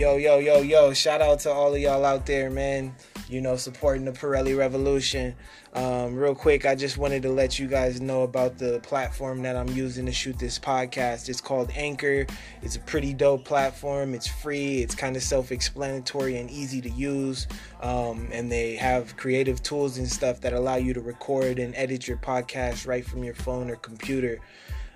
Yo, 0.00 0.16
yo, 0.16 0.38
yo, 0.38 0.62
yo. 0.62 0.94
Shout 0.94 1.20
out 1.20 1.40
to 1.40 1.52
all 1.52 1.74
of 1.74 1.78
y'all 1.78 2.06
out 2.06 2.24
there, 2.24 2.48
man. 2.48 2.94
You 3.28 3.42
know, 3.42 3.56
supporting 3.56 4.06
the 4.06 4.12
Pirelli 4.12 4.56
Revolution. 4.56 5.34
Um, 5.74 6.16
real 6.16 6.34
quick, 6.34 6.64
I 6.64 6.74
just 6.74 6.96
wanted 6.96 7.20
to 7.24 7.28
let 7.28 7.58
you 7.58 7.68
guys 7.68 8.00
know 8.00 8.22
about 8.22 8.56
the 8.56 8.80
platform 8.80 9.42
that 9.42 9.56
I'm 9.56 9.68
using 9.68 10.06
to 10.06 10.12
shoot 10.12 10.38
this 10.38 10.58
podcast. 10.58 11.28
It's 11.28 11.42
called 11.42 11.70
Anchor. 11.74 12.26
It's 12.62 12.76
a 12.76 12.80
pretty 12.80 13.12
dope 13.12 13.44
platform. 13.44 14.14
It's 14.14 14.26
free, 14.26 14.78
it's 14.78 14.94
kind 14.94 15.16
of 15.16 15.22
self 15.22 15.52
explanatory 15.52 16.38
and 16.38 16.50
easy 16.50 16.80
to 16.80 16.88
use. 16.88 17.46
Um, 17.82 18.30
and 18.32 18.50
they 18.50 18.76
have 18.76 19.18
creative 19.18 19.62
tools 19.62 19.98
and 19.98 20.08
stuff 20.08 20.40
that 20.40 20.54
allow 20.54 20.76
you 20.76 20.94
to 20.94 21.02
record 21.02 21.58
and 21.58 21.74
edit 21.76 22.08
your 22.08 22.16
podcast 22.16 22.86
right 22.86 23.04
from 23.04 23.22
your 23.22 23.34
phone 23.34 23.68
or 23.68 23.76
computer. 23.76 24.40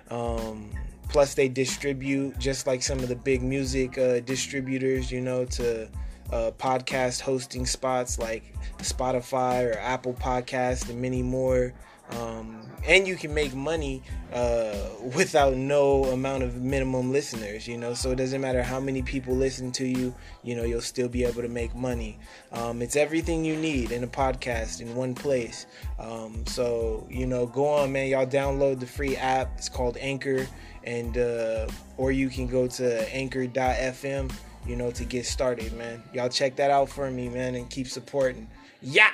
Um, 0.09 0.69
plus, 1.09 1.33
they 1.33 1.47
distribute 1.47 2.37
just 2.39 2.67
like 2.67 2.83
some 2.83 2.99
of 2.99 3.09
the 3.09 3.15
big 3.15 3.41
music 3.41 3.97
uh, 3.97 4.19
distributors, 4.21 5.11
you 5.11 5.21
know, 5.21 5.45
to 5.45 5.89
uh, 6.31 6.51
podcast 6.57 7.21
hosting 7.21 7.65
spots 7.65 8.17
like 8.17 8.43
Spotify 8.79 9.73
or 9.73 9.77
Apple 9.79 10.13
Podcast 10.13 10.89
and 10.89 11.01
many 11.01 11.21
more. 11.21 11.73
Um, 12.11 12.61
and 12.87 13.07
you 13.07 13.15
can 13.15 13.33
make 13.33 13.53
money 13.53 14.03
uh, 14.31 14.75
without 15.15 15.55
no 15.55 16.05
amount 16.05 16.43
of 16.43 16.61
minimum 16.61 17.11
listeners, 17.11 17.67
you 17.67 17.77
know. 17.77 17.93
So 17.93 18.11
it 18.11 18.17
doesn't 18.17 18.41
matter 18.41 18.61
how 18.61 18.79
many 18.79 19.01
people 19.01 19.35
listen 19.35 19.71
to 19.73 19.87
you, 19.87 20.13
you 20.43 20.55
know, 20.55 20.63
you'll 20.63 20.81
still 20.81 21.07
be 21.07 21.23
able 21.23 21.41
to 21.41 21.47
make 21.47 21.73
money. 21.73 22.19
Um, 22.51 22.81
it's 22.81 22.95
everything 22.95 23.43
you 23.43 23.55
need 23.55 23.91
in 23.91 24.03
a 24.03 24.07
podcast 24.07 24.81
in 24.81 24.95
one 24.95 25.15
place. 25.15 25.65
Um, 25.99 26.45
so 26.45 27.07
you 27.09 27.25
know, 27.25 27.47
go 27.47 27.67
on, 27.67 27.91
man. 27.91 28.07
Y'all 28.07 28.27
download 28.27 28.79
the 28.79 28.87
free 28.87 29.15
app. 29.17 29.57
It's 29.57 29.69
called 29.69 29.97
Anchor, 29.99 30.47
and 30.83 31.17
uh, 31.17 31.67
or 31.97 32.11
you 32.11 32.29
can 32.29 32.47
go 32.47 32.67
to 32.67 33.15
Anchor.fm 33.15 34.31
you 34.67 34.75
know, 34.75 34.91
to 34.91 35.05
get 35.05 35.25
started, 35.25 35.71
man. 35.73 36.01
Y'all 36.13 36.29
check 36.29 36.55
that 36.55 36.71
out 36.71 36.89
for 36.89 37.09
me, 37.11 37.29
man, 37.29 37.55
and 37.55 37.69
keep 37.69 37.87
supporting. 37.87 38.47
Yeah. 38.81 39.11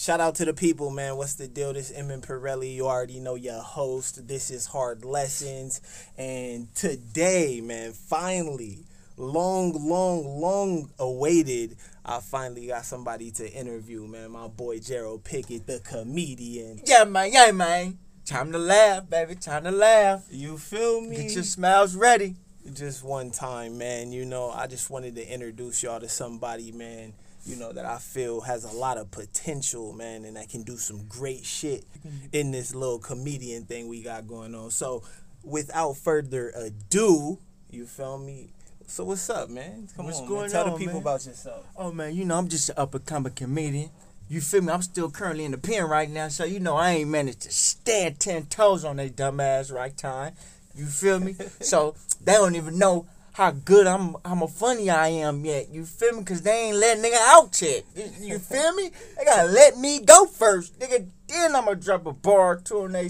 Shout 0.00 0.18
out 0.18 0.36
to 0.36 0.46
the 0.46 0.54
people, 0.54 0.88
man. 0.88 1.16
What's 1.18 1.34
the 1.34 1.46
deal? 1.46 1.74
This 1.74 1.92
Emin 1.94 2.22
Pirelli. 2.22 2.74
You 2.74 2.86
already 2.86 3.20
know 3.20 3.34
your 3.34 3.60
host. 3.60 4.26
This 4.26 4.50
is 4.50 4.64
Hard 4.64 5.04
Lessons. 5.04 5.82
And 6.16 6.74
today, 6.74 7.60
man, 7.62 7.92
finally, 7.92 8.86
long, 9.18 9.74
long, 9.86 10.40
long 10.40 10.88
awaited, 10.98 11.76
I 12.02 12.20
finally 12.20 12.68
got 12.68 12.86
somebody 12.86 13.30
to 13.32 13.52
interview, 13.52 14.06
man. 14.06 14.30
My 14.30 14.48
boy 14.48 14.78
Gerald 14.78 15.22
Pickett, 15.22 15.66
the 15.66 15.80
comedian. 15.80 16.80
Yeah, 16.86 17.04
man. 17.04 17.30
Yeah, 17.30 17.50
man. 17.50 17.98
Time 18.24 18.52
to 18.52 18.58
laugh, 18.58 19.10
baby. 19.10 19.34
Time 19.34 19.64
to 19.64 19.70
laugh. 19.70 20.24
You 20.30 20.56
feel 20.56 21.02
me? 21.02 21.16
Get 21.16 21.32
your 21.32 21.42
smiles 21.42 21.94
ready. 21.94 22.36
Just 22.72 23.04
one 23.04 23.32
time, 23.32 23.76
man. 23.76 24.12
You 24.12 24.24
know, 24.24 24.50
I 24.50 24.66
just 24.66 24.88
wanted 24.88 25.14
to 25.16 25.30
introduce 25.30 25.82
y'all 25.82 26.00
to 26.00 26.08
somebody, 26.08 26.72
man. 26.72 27.12
You 27.46 27.56
know 27.56 27.72
that 27.72 27.84
I 27.86 27.98
feel 27.98 28.42
has 28.42 28.64
a 28.64 28.76
lot 28.76 28.98
of 28.98 29.10
potential, 29.10 29.92
man, 29.92 30.24
and 30.24 30.36
that 30.36 30.48
can 30.50 30.62
do 30.62 30.76
some 30.76 31.06
great 31.08 31.44
shit 31.44 31.84
in 32.32 32.50
this 32.50 32.74
little 32.74 32.98
comedian 32.98 33.64
thing 33.64 33.88
we 33.88 34.02
got 34.02 34.28
going 34.28 34.54
on. 34.54 34.70
So, 34.70 35.02
without 35.42 35.96
further 35.96 36.50
ado, 36.54 37.38
you 37.70 37.86
feel 37.86 38.18
me? 38.18 38.50
So 38.86 39.04
what's 39.04 39.30
up, 39.30 39.48
man? 39.48 39.88
Come 39.96 40.06
What's 40.06 40.18
on, 40.20 40.26
going 40.26 40.40
man. 40.42 40.50
Tell 40.50 40.64
the 40.64 40.76
people 40.76 40.94
man? 40.94 41.02
about 41.02 41.24
yourself. 41.24 41.64
Oh 41.76 41.92
man, 41.92 42.14
you 42.14 42.24
know 42.24 42.36
I'm 42.36 42.48
just 42.48 42.70
an 42.70 42.74
up 42.76 42.94
and 42.94 43.06
coming 43.06 43.32
comedian. 43.32 43.90
You 44.28 44.40
feel 44.40 44.62
me? 44.62 44.72
I'm 44.72 44.82
still 44.82 45.10
currently 45.10 45.44
in 45.44 45.52
the 45.52 45.58
pen 45.58 45.84
right 45.84 46.10
now, 46.10 46.28
so 46.28 46.44
you 46.44 46.60
know 46.60 46.76
I 46.76 46.90
ain't 46.92 47.10
managed 47.10 47.42
to 47.42 47.52
stand 47.52 48.18
ten 48.20 48.46
toes 48.46 48.84
on 48.84 48.96
that 48.96 49.16
dumbass 49.16 49.72
right 49.72 49.96
time. 49.96 50.34
You 50.74 50.86
feel 50.86 51.20
me? 51.20 51.36
so 51.60 51.94
they 52.22 52.32
don't 52.32 52.56
even 52.56 52.78
know 52.78 53.06
how 53.32 53.50
good 53.52 53.86
I'm, 53.86 54.16
how 54.24 54.46
funny 54.46 54.90
I 54.90 55.08
am 55.08 55.44
yet. 55.44 55.70
You 55.70 55.84
feel 55.84 56.12
me? 56.12 56.24
Cause 56.24 56.42
they 56.42 56.68
ain't 56.68 56.76
let 56.76 56.98
nigga 56.98 57.18
out 57.18 57.60
yet. 57.62 57.84
You, 58.20 58.38
feel 58.38 58.74
me? 58.74 58.90
They 59.16 59.24
gotta 59.24 59.50
let 59.50 59.78
me 59.78 60.00
go 60.00 60.26
first, 60.26 60.78
nigga. 60.78 61.06
Then 61.28 61.54
I'ma 61.54 61.74
drop 61.74 62.06
a 62.06 62.12
bar 62.12 62.52
or 62.52 62.56
two 62.56 62.88
they. 62.88 63.08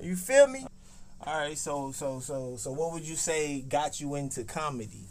You 0.00 0.16
feel 0.16 0.46
me? 0.46 0.66
All 1.24 1.38
right, 1.38 1.56
so 1.56 1.92
so 1.92 2.20
so 2.20 2.56
so 2.56 2.72
what 2.72 2.92
would 2.92 3.04
you 3.04 3.14
say 3.16 3.60
got 3.60 4.00
you 4.00 4.14
into 4.16 4.44
comedy? 4.44 5.06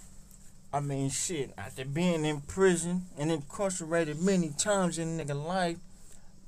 I 0.73 0.79
mean, 0.79 1.09
shit, 1.09 1.53
after 1.57 1.83
being 1.83 2.23
in 2.23 2.41
prison 2.41 3.07
and 3.17 3.29
incarcerated 3.29 4.21
many 4.21 4.49
times 4.49 4.97
in 4.97 5.17
nigga 5.17 5.35
life, 5.35 5.77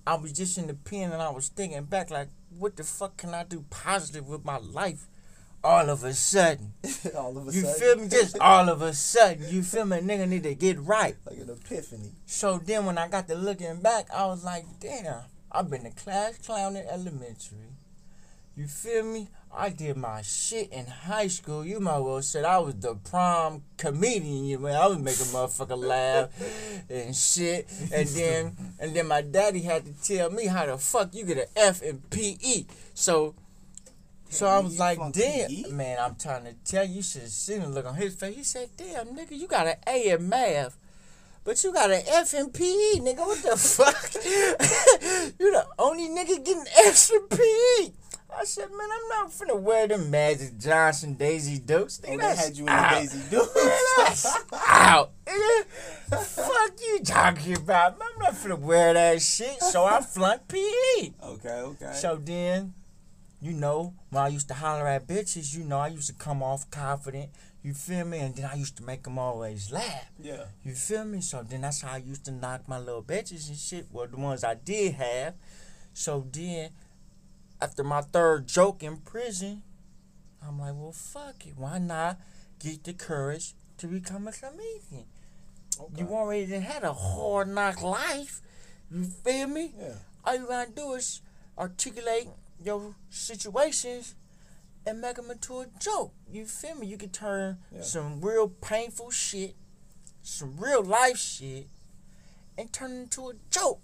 I 0.08 0.16
was 0.16 0.32
just 0.32 0.58
in 0.58 0.68
the 0.68 0.74
pen 0.74 1.12
and 1.12 1.22
I 1.22 1.30
was 1.30 1.50
thinking 1.50 1.84
back, 1.84 2.10
like, 2.10 2.30
what 2.58 2.78
the 2.78 2.84
fuck 2.84 3.18
can 3.18 3.34
I 3.34 3.44
do 3.44 3.66
positive 3.70 4.28
with 4.28 4.46
my 4.46 4.58
life? 4.58 5.08
All 5.64 5.90
of 5.90 6.04
a 6.04 6.14
sudden. 6.14 6.74
all 7.16 7.38
of 7.38 7.48
a 7.48 7.52
You 7.54 7.62
sudden, 7.62 7.80
feel 7.80 7.96
me? 7.98 8.08
Just 8.10 8.38
all 8.40 8.68
of 8.70 8.82
a 8.82 8.94
sudden. 8.94 9.46
You 9.50 9.64
feel 9.64 9.86
me? 9.86 9.98
Nigga 9.98 10.28
need 10.28 10.44
to 10.44 10.56
get 10.56 10.80
right. 10.80 11.16
like 11.26 11.38
an 11.38 11.50
epiphany. 11.50 12.12
So 12.26 12.58
then 12.58 12.86
when 12.86 12.98
I 12.98 13.08
got 13.08 13.28
to 13.30 13.36
looking 13.36 13.82
back, 13.82 14.08
I 14.14 14.26
was 14.26 14.44
like, 14.44 14.66
damn, 14.80 15.22
I've 15.52 15.70
been 15.70 15.86
a 15.86 15.92
class 15.92 16.38
clown 16.38 16.76
in 16.76 16.86
elementary. 16.88 17.70
You 18.56 18.68
feel 18.68 19.04
me? 19.04 19.30
I 19.56 19.70
did 19.70 19.98
my 19.98 20.22
shit 20.24 20.72
in 20.72 20.86
high 20.86 21.28
school. 21.28 21.64
You 21.64 21.80
might 21.80 22.00
well 22.00 22.22
said 22.24 22.44
I 22.44 22.58
was 22.58 22.76
the 22.76 22.96
prom 22.96 23.64
comedian. 23.78 24.46
You 24.46 24.60
man, 24.60 24.76
I 24.76 24.88
was 24.88 24.98
making 24.98 25.28
motherfucker 25.28 25.78
laugh 25.78 26.30
and 26.90 27.16
shit. 27.16 27.68
And 27.94 28.08
then 28.10 28.56
and 28.80 28.96
then 28.96 29.08
my 29.08 29.22
daddy 29.22 29.62
had 29.62 29.86
to 29.86 29.94
tell 30.04 30.32
me 30.32 30.48
how 30.48 30.66
the 30.66 30.78
fuck 30.78 31.14
you 31.14 31.26
get 31.26 31.38
an 31.38 31.46
F 31.56 31.84
in 31.84 32.00
PE. 32.10 32.66
So 32.96 33.36
so 34.34 34.48
I 34.48 34.60
was 34.60 34.80
like, 34.80 34.98
damn, 35.14 35.48
PE? 35.50 35.70
man, 35.72 35.98
I'm 36.00 36.16
trying 36.16 36.46
to 36.46 36.54
tell 36.66 36.86
you, 36.86 36.96
you 36.96 37.02
should 37.04 37.22
have 37.24 37.32
seen 37.32 37.62
the 37.62 37.68
look 37.70 37.86
on 37.86 37.96
his 37.96 38.16
face. 38.16 38.36
He 38.36 38.44
said, 38.44 38.70
damn, 38.78 39.08
nigga, 39.08 39.32
you 39.32 39.48
got 39.48 39.68
an 39.68 39.76
A 39.88 40.10
in 40.12 40.28
math. 40.30 40.78
But 41.46 41.62
you 41.64 41.74
got 41.74 41.92
an 41.92 42.02
F 42.08 42.34
in 42.34 42.50
PE, 42.52 43.00
nigga. 43.00 43.18
What 43.20 43.44
the 43.44 43.58
fuck? 43.58 44.14
you 45.40 45.52
the 45.52 45.66
only 45.78 46.08
nigga 46.10 46.44
getting 46.44 46.66
F's 46.88 47.10
in 47.12 47.28
PE. 47.28 47.92
I 48.36 48.46
said, 48.46 48.70
man, 48.72 48.90
I'm 48.92 49.10
not 49.10 49.32
finna 49.32 49.60
wear 49.60 49.88
them 49.88 50.10
Magic 50.10 50.58
Johnson 50.58 51.14
Daisy 51.14 51.60
Dukes. 51.60 52.02
Oh, 52.04 52.08
Nigga, 52.08 52.12
they 52.12 52.18
that's 52.18 52.46
had 52.48 52.58
you 52.58 52.64
in 52.64 52.70
out. 52.70 52.90
the 52.90 53.00
Daisy 53.02 53.20
Dukes. 53.30 53.56
Man, 53.56 53.80
that's 53.98 54.38
out. 54.54 55.12
Nigga, 55.26 56.24
fuck 56.24 56.72
you 56.82 57.00
talking 57.04 57.58
about? 57.58 57.98
I'm 58.02 58.20
not 58.20 58.34
finna 58.34 58.58
wear 58.58 58.94
that 58.96 59.22
shit. 59.22 59.62
So 59.62 59.84
I 59.86 60.02
flunked 60.02 60.48
PE. 60.48 61.12
okay, 61.24 61.50
okay. 61.50 61.92
So 61.94 62.16
then, 62.16 62.74
you 63.44 63.52
know, 63.52 63.94
when 64.10 64.24
I 64.24 64.30
used 64.30 64.48
to 64.48 64.54
holler 64.54 64.88
at 64.88 65.06
bitches, 65.06 65.54
you 65.54 65.66
know, 65.66 65.78
I 65.78 65.88
used 65.90 66.08
to 66.08 66.14
come 66.14 66.42
off 66.42 66.72
confident. 66.72 67.30
You 67.62 67.74
feel 67.74 68.06
me? 68.06 68.20
And 68.20 68.34
then 68.34 68.46
I 68.46 68.56
used 68.56 68.78
to 68.78 68.84
make 68.84 69.04
them 69.04 69.20
always 69.20 69.70
laugh. 69.70 70.10
yeah. 70.18 70.46
You 70.64 70.74
feel 70.74 71.04
me? 71.04 71.20
So 71.20 71.44
then 71.44 71.62
that's 71.62 71.82
how 71.82 71.94
I 71.94 71.98
used 71.98 72.24
to 72.26 72.32
knock 72.32 72.70
my 72.70 72.80
little 72.80 73.04
bitches 73.04 73.50
and 73.50 73.58
shit. 73.58 73.88
Well, 73.92 74.08
the 74.08 74.16
ones 74.16 74.46
I 74.46 74.54
did 74.54 74.94
have. 74.94 75.34
So 75.94 76.26
then, 76.32 76.70
after 77.62 77.84
my 77.84 78.00
third 78.02 78.48
joke 78.48 78.82
in 78.82 78.98
prison, 78.98 79.62
I'm 80.46 80.58
like, 80.60 80.74
well, 80.76 80.94
fuck 80.94 81.46
it. 81.46 81.54
Why 81.58 81.80
not 81.80 82.20
get 82.60 82.86
the 82.86 82.94
courage 82.94 83.56
to 83.78 83.88
become 83.88 84.26
a 84.28 84.32
comedian? 84.32 85.06
Okay. 85.80 86.02
You 86.02 86.08
already 86.10 86.46
had 86.46 86.84
a 86.84 86.94
hard 86.94 87.50
knock 87.50 87.82
life. 87.82 88.42
You 88.90 89.04
feel 89.04 89.48
me? 89.48 89.74
yeah. 89.78 89.96
All 90.26 90.36
you 90.36 90.48
gotta 90.48 90.72
do 90.72 90.94
is 90.94 91.22
articulate 91.58 92.30
your 92.66 92.96
situations 93.10 94.16
and 94.86 95.00
make 95.02 95.16
them 95.16 95.32
into 95.32 95.60
a 95.60 95.66
joke. 95.80 96.14
You 96.30 96.46
feel 96.46 96.76
me? 96.76 96.88
You 96.88 96.98
can 96.98 97.10
turn 97.10 97.58
Yeah. 97.74 97.82
some 97.82 98.22
real 98.22 98.50
painful 98.50 99.12
shit, 99.12 99.56
some 100.22 100.58
real 100.58 100.84
life 100.84 101.18
shit, 101.18 101.68
and 102.58 102.72
turn 102.72 102.92
it 102.92 103.00
into 103.04 103.30
a 103.30 103.34
joke. 103.50 103.82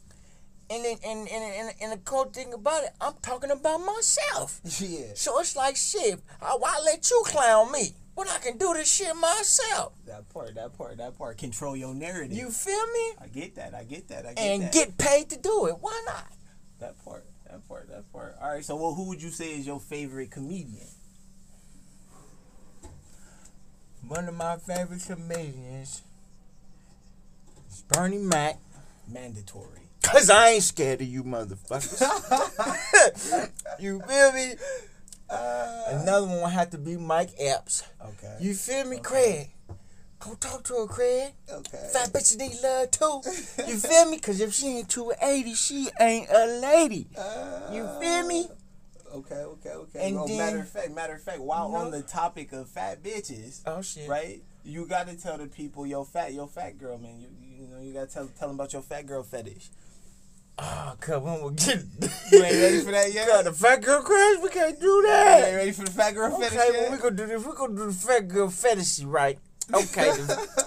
And 0.71 0.85
then, 0.85 0.97
and, 1.03 1.27
and, 1.27 1.43
and, 1.43 1.73
and 1.81 1.91
the 1.93 1.97
cool 1.97 2.25
thing 2.25 2.53
about 2.53 2.83
it, 2.83 2.91
I'm 3.01 3.13
talking 3.21 3.49
about 3.49 3.79
myself. 3.79 4.61
Yeah. 4.79 5.07
So 5.15 5.39
it's 5.39 5.55
like 5.55 5.75
shit. 5.75 6.19
I, 6.41 6.55
why 6.59 6.79
let 6.85 7.09
you 7.09 7.23
clown 7.25 7.71
me 7.71 7.95
when 8.13 8.27
I 8.27 8.37
can 8.37 8.57
do 8.57 8.73
this 8.75 8.91
shit 8.93 9.15
myself? 9.15 9.93
That 10.05 10.29
part, 10.29 10.53
that 10.55 10.77
part, 10.77 10.97
that 10.97 11.17
part. 11.17 11.37
Control 11.39 11.75
your 11.75 11.95
narrative. 11.95 12.37
You 12.37 12.51
feel 12.51 12.85
me? 12.87 13.13
I 13.19 13.27
get 13.27 13.55
that. 13.55 13.73
I 13.73 13.83
get 13.83 14.09
that. 14.09 14.25
I 14.27 14.33
get 14.33 14.39
And 14.39 14.61
that. 14.61 14.65
And 14.65 14.73
get 14.73 14.97
paid 14.99 15.29
to 15.31 15.37
do 15.39 15.67
it. 15.67 15.75
Why 15.79 15.99
not? 16.05 16.27
that 16.79 17.03
part. 17.03 17.05
That 17.05 17.05
part. 17.05 17.18
All 18.49 18.55
right. 18.55 18.65
So, 18.65 18.75
well, 18.77 18.95
who 18.95 19.03
would 19.09 19.21
you 19.21 19.29
say 19.29 19.51
is 19.59 19.67
your 19.67 19.79
favorite 19.79 20.31
comedian? 20.31 20.87
One 24.07 24.27
of 24.27 24.33
my 24.33 24.57
favorite 24.57 25.03
comedians 25.05 26.01
is 27.69 27.83
Bernie 27.89 28.17
Mac. 28.17 28.57
Mandatory. 29.07 29.81
Cause 30.01 30.31
I 30.31 30.49
ain't 30.49 30.63
scared 30.63 30.99
of 31.01 31.07
you 31.07 31.23
motherfuckers. 31.23 32.01
you 33.79 34.01
feel 34.01 34.31
me? 34.33 34.53
Uh, 35.29 35.83
Another 35.89 36.25
one 36.25 36.51
had 36.51 36.71
to 36.71 36.79
be 36.79 36.97
Mike 36.97 37.29
Epps. 37.37 37.83
okay. 38.03 38.35
You 38.41 38.55
feel 38.55 38.85
me, 38.85 38.95
Okay. 38.95 39.03
Craig? 39.03 39.49
Go 40.19 40.33
talk 40.35 40.63
to 40.65 40.73
her, 40.75 40.85
Craig. 40.85 41.31
okay. 41.49 41.89
Fat 41.93 42.09
bitches 42.11 42.37
need 42.37 42.51
love 42.61 42.91
too. 42.91 43.21
You 43.65 43.77
feel 43.77 44.11
me? 44.11 44.19
Cause 44.19 44.41
if 44.41 44.53
she 44.53 44.67
ain't 44.67 44.89
280, 44.89 45.53
she 45.53 45.87
ain't 45.99 46.29
a 46.29 46.45
lady. 46.61 47.07
Oh. 47.17 47.73
You 47.73 47.87
feel 48.01 48.27
me? 48.27 48.47
Okay, 49.15 49.35
okay, 49.35 49.69
okay. 49.69 50.07
And 50.07 50.15
well, 50.17 50.27
then- 50.27 50.37
matter 50.37 50.59
of 50.59 50.69
fact, 50.69 50.91
matter 50.91 51.13
of 51.13 51.21
fact, 51.23 51.39
while 51.39 51.67
You 51.67 51.73
know- 51.73 51.79
on 51.85 51.91
the 51.91 52.01
topic 52.01 52.51
of 52.51 52.67
fat 52.69 53.01
bitches, 53.01 53.61
Oh 53.65 53.81
shit. 53.81 54.09
right? 54.09 54.43
You 54.63 54.85
got 54.85 55.07
to 55.07 55.15
tell 55.15 55.37
the 55.37 55.47
people 55.47 55.87
your 55.87 56.05
fat, 56.05 56.33
your 56.33 56.47
fat 56.49 56.77
girl, 56.77 56.97
man. 56.97 57.19
You 57.19 57.29
you 57.41 57.67
know 57.67 57.79
you 57.79 57.93
got 57.93 58.09
to 58.09 58.13
tell 58.13 58.27
tell 58.37 58.49
them 58.49 58.55
about 58.57 58.73
your 58.73 58.81
fat 58.81 59.05
girl 59.05 59.23
fetish. 59.23 59.69
Oh, 60.61 60.95
come 60.99 61.23
on, 61.23 61.43
we 61.43 61.55
get 61.55 61.77
You 62.31 62.43
ain't 62.43 62.55
ready 62.55 62.81
for 62.81 62.91
that 62.91 63.13
yet? 63.13 63.27
Cuz 63.29 63.43
the 63.45 63.53
fat 63.53 63.81
girl 63.81 64.01
crash, 64.03 64.37
we 64.43 64.49
can't 64.49 64.77
do 64.79 64.85
You 64.85 65.03
that. 65.07 65.43
ain't 65.47 65.55
ready 65.55 65.71
for 65.71 65.85
the 65.85 65.91
fat 65.91 66.11
girl 66.11 66.33
Okay, 66.33 66.43
fetish 66.49 66.57
well, 66.57 66.73
yet? 66.73 66.91
we 66.91 66.97
gonna 66.97 67.15
do 67.15 67.25
this. 67.25 67.45
We 67.45 67.53
gonna 67.53 67.75
do 67.75 67.85
the 67.87 67.93
fat 67.93 68.27
girl 68.27 68.49
fantasy, 68.49 69.05
right? 69.05 69.39
Okay, 69.73 70.11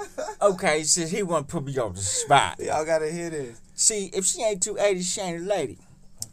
okay. 0.43 0.83
Since 0.83 1.11
he 1.11 1.23
want 1.23 1.49
to 1.49 1.53
put 1.53 1.65
me 1.65 1.77
on 1.79 1.95
the 1.95 2.01
spot. 2.01 2.59
Y'all 2.61 2.85
gotta 2.85 3.11
hear 3.11 3.31
this. 3.31 3.61
See, 3.75 4.11
if 4.15 4.25
she 4.25 4.43
ain't 4.43 4.63
280, 4.63 5.03
she 5.03 5.21
ain't 5.21 5.43
a 5.43 5.45
lady. 5.45 5.79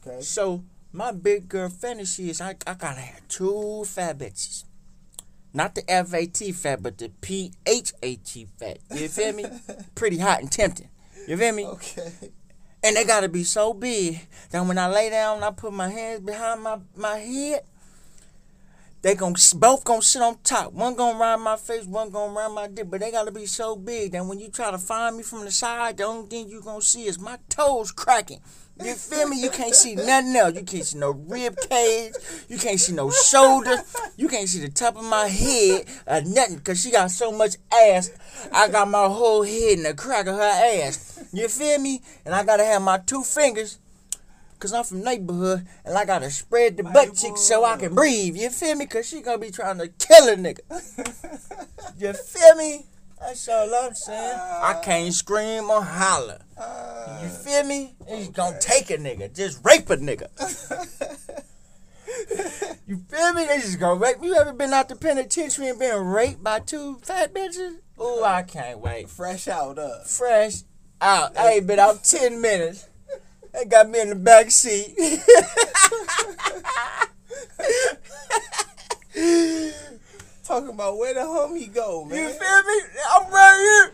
Okay. 0.06 0.22
So 0.22 0.64
my 0.92 1.12
big 1.12 1.50
girl 1.50 1.70
fantasy 1.70 2.30
is 2.30 2.42
I, 2.42 2.56
I 2.66 2.74
gotta 2.74 3.02
have 3.02 3.28
two 3.28 3.84
fat 3.86 4.18
bitches. 4.18 4.66
Not 5.54 5.74
the 5.76 5.82
FAT 5.88 6.54
fat, 6.56 6.84
but 6.84 6.98
the 6.98 7.10
PHAT 7.22 8.48
fat. 8.58 8.78
You 8.96 9.08
feel 9.08 9.34
me? 9.34 9.46
Pretty 9.96 10.20
hot 10.20 10.42
and 10.42 10.52
tempting. 10.52 10.90
You 11.28 11.38
feel 11.38 11.54
me? 11.54 11.66
Okay. 11.66 12.12
And 12.84 12.96
they 12.96 13.04
gotta 13.04 13.28
be 13.30 13.44
so 13.44 13.74
big 13.74 14.20
that 14.52 14.66
when 14.66 14.78
I 14.78 14.88
lay 14.88 15.10
down 15.10 15.38
and 15.38 15.46
I 15.46 15.52
put 15.52 15.74
my 15.74 15.90
hands 15.90 16.22
behind 16.22 16.62
my, 16.64 16.80
my 16.96 17.18
head, 17.18 17.62
they 19.02 19.16
gon' 19.16 19.36
both 19.56 19.86
gonna 19.86 20.02
sit 20.02 20.22
on 20.22 20.38
top. 20.44 20.74
One 20.74 20.96
gonna 20.96 21.18
ride 21.18 21.38
my 21.38 21.56
face, 21.56 21.86
one 21.86 22.10
gonna 22.10 22.34
ride 22.34 22.52
my 22.52 22.68
dick. 22.68 22.90
But 22.90 23.00
they 23.00 23.12
gotta 23.12 23.32
be 23.32 23.46
so 23.46 23.76
big 23.76 24.12
that 24.12 24.26
when 24.26 24.40
you 24.40 24.50
try 24.50 24.72
to 24.72 24.78
find 24.78 25.16
me 25.16 25.24
from 25.24 25.46
the 25.46 25.52
side, 25.52 25.98
the 25.98 26.04
only 26.04 26.28
thing 26.28 26.50
you 26.50 26.62
gonna 26.62 26.82
see 26.82 27.06
is 27.06 27.18
my 27.18 27.38
toes 27.48 27.92
cracking. 27.92 28.42
You 28.84 28.94
feel 28.94 29.28
me? 29.28 29.42
You 29.42 29.50
can't 29.50 29.76
see 29.76 29.96
nothing 29.96 30.36
else. 30.36 30.56
You 30.56 30.64
can't 30.64 30.86
see 30.86 30.98
no 30.98 31.12
rib 31.12 31.56
cage. 31.70 32.14
You 32.48 32.58
can't 32.58 32.80
see 32.80 32.94
no 32.94 33.10
shoulder. 33.10 33.76
You 34.16 34.30
can't 34.30 34.48
see 34.48 34.60
the 34.60 34.70
top 34.70 34.96
of 34.96 35.04
my 35.04 35.28
head 35.28 35.86
or 36.08 36.22
nothing. 36.22 36.60
Cause 36.60 36.82
she 36.82 36.92
got 36.92 37.12
so 37.12 37.32
much 37.32 37.56
ass. 37.74 38.12
I 38.54 38.70
got 38.70 38.90
my 38.90 39.06
whole 39.06 39.44
head 39.44 39.80
in 39.80 39.84
the 39.84 39.94
crack 39.94 40.28
of 40.28 40.36
her 40.36 40.42
ass. 40.42 41.26
You 41.34 41.50
feel 41.50 41.80
me? 41.80 42.02
And 42.26 42.34
I 42.34 42.44
gotta 42.44 42.64
have 42.64 42.82
my 42.82 43.00
two 43.00 43.24
fingers. 43.24 43.80
Cause 44.60 44.74
I'm 44.74 44.84
from 44.84 45.04
neighborhood 45.04 45.66
and 45.86 45.98
I 45.98 46.04
gotta 46.04 46.30
spread 46.30 46.76
the 46.76 46.84
butt 46.84 47.16
cheek 47.16 47.38
so 47.38 47.64
I 47.64 47.78
can 47.78 47.96
breathe. 47.96 48.36
You 48.36 48.50
feel 48.50 48.76
me? 48.76 48.88
Cause 48.88 49.08
she 49.08 49.22
gonna 49.22 49.38
be 49.38 49.52
trying 49.52 49.78
to 49.78 49.88
kill 49.88 50.28
a 50.28 50.36
nigga. 50.36 50.60
You 52.00 52.14
feel 52.14 52.56
me? 52.56 52.86
That's 53.20 53.50
all 53.50 53.76
I'm 53.76 53.94
saying. 53.94 54.40
I 54.40 54.76
ah. 54.78 54.82
can't 54.82 55.14
scream 55.14 55.70
or 55.70 55.84
holler. 55.84 56.40
You 56.56 56.64
ah. 56.64 57.30
feel 57.44 57.66
me? 57.66 57.94
It's 58.08 58.30
gonna 58.30 58.58
take 58.60 58.90
a 58.90 58.98
nigga. 58.98 59.36
Just 59.36 59.60
rape 59.66 59.90
a 59.90 59.98
nigga. 59.98 60.30
you 62.88 63.04
feel 63.10 63.34
me? 63.34 63.46
They 63.46 63.58
just 63.58 63.82
gonna 63.82 64.00
rape. 64.00 64.16
You 64.22 64.34
ever 64.36 64.54
been 64.54 64.72
out 64.72 64.88
the 64.88 64.96
penitentiary 64.96 65.68
and 65.68 65.78
been 65.78 66.06
raped 66.06 66.42
by 66.42 66.60
two 66.60 67.00
fat 67.04 67.34
bitches? 67.34 67.80
Ooh, 68.00 68.24
I 68.24 68.44
can't 68.44 68.80
wait. 68.80 69.10
Fresh 69.10 69.50
out 69.50 69.78
up. 69.78 70.08
Fresh 70.08 70.64
out. 71.02 71.36
Hey, 71.36 71.58
ain't 71.58 71.68
been 71.68 71.80
out 71.80 72.06
10 72.06 72.42
minutes. 72.42 72.88
They 73.54 73.66
got 73.66 73.90
me 73.90 74.02
in 74.02 74.10
the 74.10 74.16
back 74.16 74.52
seat. 74.52 74.96
Talking 80.44 80.70
about 80.70 80.98
where 80.98 81.14
the 81.14 81.20
homie 81.22 81.74
go, 81.74 82.06
man. 82.06 82.18
You 82.18 82.30
feel 82.30 82.64
me? 82.64 82.82
I'm 83.12 83.32
right 83.32 83.92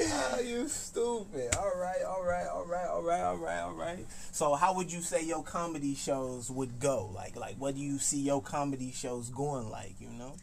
Ah, 0.00 0.38
you 0.38 0.68
stupid. 0.68 1.56
All 1.56 1.72
right, 1.76 2.02
all 2.06 2.22
right, 2.22 2.46
all 2.46 2.64
right, 2.64 2.86
all 2.86 3.02
right, 3.02 3.20
all 3.20 3.36
right, 3.36 3.60
all 3.60 3.72
right. 3.72 4.06
So, 4.30 4.54
how 4.54 4.74
would 4.74 4.92
you 4.92 5.00
say 5.00 5.24
your 5.24 5.42
comedy 5.42 5.96
shows 5.96 6.50
would 6.50 6.78
go? 6.78 7.10
Like, 7.12 7.34
like, 7.34 7.56
what 7.56 7.74
do 7.74 7.80
you 7.80 7.98
see 7.98 8.20
your 8.20 8.40
comedy 8.40 8.92
shows 8.92 9.28
going 9.28 9.70
like? 9.70 9.96
You 9.98 10.10
know? 10.10 10.36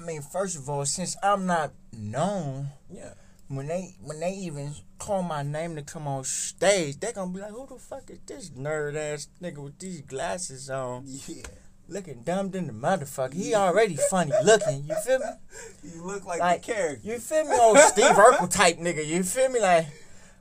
I 0.00 0.04
mean, 0.04 0.22
first 0.22 0.56
of 0.56 0.70
all, 0.70 0.86
since 0.86 1.14
I'm 1.22 1.44
not 1.46 1.72
known, 1.92 2.68
Yeah. 2.90 3.12
When 3.56 3.66
they 3.68 3.94
when 4.00 4.20
they 4.20 4.32
even 4.32 4.74
call 4.98 5.22
my 5.22 5.42
name 5.42 5.76
to 5.76 5.82
come 5.82 6.06
on 6.06 6.24
stage, 6.24 6.98
they 7.00 7.12
gonna 7.12 7.32
be 7.32 7.40
like, 7.40 7.50
"Who 7.50 7.66
the 7.66 7.76
fuck 7.78 8.08
is 8.10 8.18
this 8.26 8.50
nerd 8.50 8.96
ass 8.96 9.28
nigga 9.42 9.58
with 9.58 9.78
these 9.78 10.00
glasses 10.02 10.70
on, 10.70 11.04
Yeah. 11.06 11.42
looking 11.88 12.22
dumb 12.22 12.50
than 12.50 12.66
the 12.68 12.72
motherfucker? 12.72 13.34
He 13.34 13.54
already 13.54 13.96
funny 14.10 14.32
looking. 14.44 14.84
You 14.88 14.94
feel 15.04 15.18
me? 15.18 15.26
You 15.82 16.02
look 16.04 16.24
like, 16.24 16.40
Like 16.40 16.62
the 16.64 16.72
character. 16.72 17.08
You 17.08 17.18
feel 17.18 17.44
me, 17.44 17.56
old 17.60 17.78
Steve 17.78 18.04
Urkel 18.16 18.50
type 18.50 18.78
nigga? 18.78 19.04
You 19.06 19.22
feel 19.24 19.48
me, 19.48 19.60
like? 19.60 19.86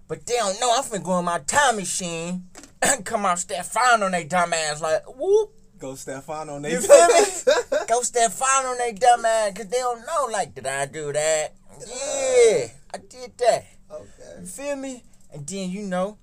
But 0.08 0.26
they 0.26 0.36
don't 0.36 0.60
know. 0.60 0.74
I'm 0.78 0.84
finna 0.84 1.04
go 1.04 1.20
in 1.20 1.26
my 1.26 1.40
time 1.40 1.78
machine 1.78 2.46
and 2.82 3.06
come 3.10 3.26
out 3.26 3.40
Stefan 3.40 4.04
on 4.04 4.12
they 4.12 4.24
dumb 4.26 4.54
ass 4.54 4.82
like 4.82 5.04
whoop. 5.18 5.52
Go 5.80 5.96
Stefano. 5.96 6.56
On 6.56 6.62
they 6.62 6.74
you 6.74 6.82
feel 6.82 7.08
me? 7.08 7.24
Go 7.88 8.04
Stefan 8.04 8.66
on 8.68 8.78
they 8.78 8.92
dumb 8.94 9.26
ass 9.26 9.54
cause 9.56 9.66
they 9.68 9.80
don't 9.80 10.06
know. 10.06 10.28
Like, 10.32 10.54
did 10.54 10.68
I 10.68 10.86
do 10.86 11.12
that? 11.12 11.56
Yeah, 11.88 12.68
I 12.94 12.98
did 12.98 13.38
that. 13.38 13.66
okay. 13.92 14.42
You 14.42 14.46
feel 14.46 14.76
me? 14.76 15.04
And 15.34 15.48
then 15.48 15.70
you 15.70 15.84
know, 15.84 16.18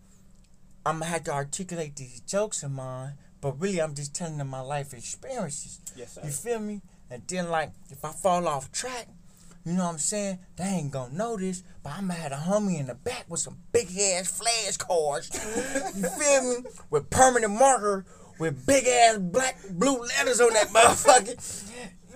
I'm 0.85 0.97
gonna 1.01 1.07
have 1.11 1.25
to 1.25 1.33
articulate 1.33 1.97
these 1.97 2.21
jokes 2.21 2.63
of 2.63 2.71
mine, 2.73 3.15
but 3.41 3.61
really 3.61 3.81
I'm 3.81 3.95
just 3.95 4.15
telling 4.15 4.39
them 4.39 4.49
my 4.49 4.61
life 4.61 4.93
experiences. 4.93 5.81
Yes, 5.97 6.15
sir. 6.15 6.23
You 6.25 6.31
feel 6.31 6.61
me? 6.61 6.83
And 7.11 7.23
then 7.27 7.49
like 7.49 7.73
if 7.91 8.05
I 8.05 8.13
fall 8.13 8.47
off 8.47 8.71
track, 8.73 9.09
you 9.65 9.73
know 9.73 9.85
what 9.85 9.93
I'm 9.93 9.99
saying? 9.99 10.39
They 10.57 10.65
ain't 10.65 10.91
gonna 10.91 11.15
notice, 11.15 11.63
but 11.83 11.93
I'ma 11.97 12.15
have 12.15 12.33
a 12.33 12.37
homie 12.37 12.79
in 12.79 12.87
the 12.87 12.95
back 12.95 13.25
with 13.29 13.41
some 13.41 13.59
big 13.73 13.89
ass 13.99 14.31
flash 14.31 14.77
cards. 14.77 15.31
you 15.97 16.09
feel 16.19 16.43
me? 16.63 16.71
With 16.91 17.11
permanent 17.11 17.53
marker 17.53 18.05
with 18.39 18.65
big 18.67 18.87
ass 18.87 19.19
black 19.19 19.59
blue 19.71 19.99
letters 19.99 20.41
on 20.41 20.53
that 20.55 20.69
motherfucker. 20.69 21.65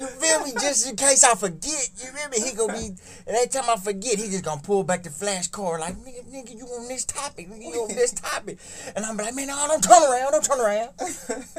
You 0.01 0.07
feel 0.07 0.45
me? 0.45 0.53
Just 0.53 0.89
in 0.89 0.97
case 0.97 1.23
I 1.25 1.35
forget. 1.35 1.91
You 1.99 2.07
feel 2.09 2.29
me? 2.29 2.41
He 2.49 2.57
gonna 2.57 2.73
be 2.73 2.87
and 3.27 3.37
every 3.37 3.49
time 3.49 3.65
I 3.69 3.77
forget, 3.77 4.19
he 4.19 4.29
just 4.29 4.45
gonna 4.45 4.61
pull 4.61 4.83
back 4.85 5.03
the 5.03 5.11
flash 5.11 5.49
card 5.49 5.81
like 5.81 5.95
nigga, 5.97 6.25
nigga, 6.33 6.57
you 6.57 6.65
on 6.67 6.89
this 6.89 7.05
topic, 7.05 7.49
nigga, 7.51 7.61
you 7.63 7.83
on 7.83 7.89
this 7.89 8.13
topic. 8.31 8.59
And 8.97 9.05
I'm 9.05 9.17
like, 9.17 9.35
man, 9.35 9.49
no, 9.49 9.67
don't 9.69 9.83
turn 9.85 10.03
around, 10.03 10.33
don't 10.33 10.45
turn 10.45 10.61
around. 10.61 10.91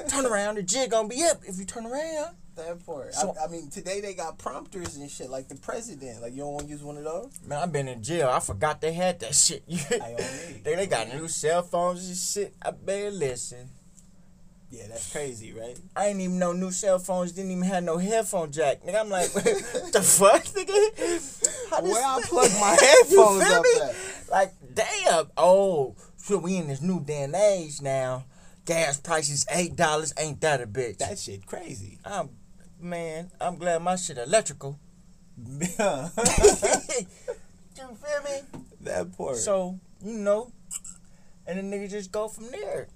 turn 0.09 0.25
around, 0.25 0.55
the 0.55 0.63
jig 0.63 0.91
gonna 0.91 1.07
be 1.07 1.23
up 1.23 1.41
if 1.45 1.57
you 1.57 1.65
turn 1.65 1.85
around. 1.85 2.35
That 2.55 2.85
part. 2.85 3.15
So- 3.15 3.33
I, 3.41 3.45
I 3.45 3.47
mean, 3.47 3.69
today 3.71 3.99
they 3.99 4.13
got 4.13 4.37
prompters 4.37 4.95
and 4.95 5.09
shit 5.09 5.29
like 5.31 5.47
the 5.47 5.55
president. 5.55 6.21
Like, 6.21 6.33
you 6.33 6.39
don't 6.41 6.53
want 6.53 6.65
to 6.67 6.71
use 6.71 6.83
one 6.83 6.97
of 6.97 7.03
those? 7.03 7.31
Man, 7.47 7.57
I've 7.59 7.71
been 7.71 7.87
in 7.87 8.03
jail. 8.03 8.29
I 8.29 8.39
forgot 8.41 8.79
they 8.79 8.93
had 8.93 9.19
that 9.21 9.33
shit. 9.33 9.63
They, 10.63 10.75
they 10.75 10.85
got 10.87 11.07
new 11.13 11.27
cell 11.27 11.63
phones 11.63 12.07
and 12.07 12.15
shit. 12.15 12.53
I 12.61 12.69
better 12.71 13.09
listen. 13.09 13.69
Yeah, 14.73 14.87
that's 14.87 15.11
crazy, 15.11 15.53
right? 15.53 15.77
I 15.95 16.07
ain't 16.07 16.19
even 16.19 16.39
know 16.39 16.51
new 16.51 16.71
cell 16.71 16.97
phones 16.97 17.31
didn't 17.31 17.51
even 17.51 17.63
have 17.65 17.83
no 17.83 17.99
headphone 17.99 18.51
jack. 18.51 18.83
Nigga, 18.83 19.01
I'm 19.01 19.09
like, 19.09 19.31
what 19.35 19.45
the 19.45 20.01
fuck, 20.01 20.41
nigga? 20.45 21.69
How 21.69 21.81
this 21.81 21.93
Where 21.93 22.03
I 22.03 22.21
plug 22.23 22.49
my 22.59 22.71
You 23.11 23.19
headphones 23.21 23.47
feel 23.47 23.53
up 23.53 23.63
me? 23.63 23.81
at? 23.83 24.31
Like, 24.31 24.53
damn. 24.73 25.25
Oh, 25.37 25.95
so 26.17 26.39
we 26.39 26.57
in 26.57 26.69
this 26.69 26.81
new 26.81 26.99
day 26.99 27.21
and 27.21 27.35
age 27.35 27.83
now. 27.83 28.25
Gas 28.65 28.99
prices 28.99 29.45
eight 29.51 29.75
dollars. 29.75 30.11
Ain't 30.17 30.41
that 30.41 30.59
a 30.59 30.65
bitch? 30.65 30.97
That 30.97 31.19
shit 31.19 31.45
crazy. 31.45 31.99
I'm, 32.03 32.29
man. 32.79 33.29
I'm 33.39 33.57
glad 33.57 33.83
my 33.83 33.95
shit 33.95 34.17
electrical. 34.17 34.79
Yeah. 35.37 36.09
you 36.17 37.05
feel 37.77 38.23
me? 38.25 38.41
that 38.81 39.15
part. 39.15 39.35
So, 39.35 39.79
you 40.03 40.13
know, 40.13 40.51
and 41.45 41.59
the 41.59 41.77
nigga 41.77 41.91
just 41.91 42.11
go 42.11 42.27
from 42.27 42.49
there. 42.49 42.87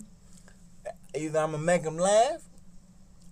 Either 1.18 1.40
I'm 1.40 1.52
gonna 1.52 1.64
make 1.64 1.84
them 1.84 1.98
laugh, 1.98 2.42